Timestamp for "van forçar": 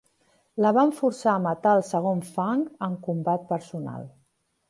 0.77-1.33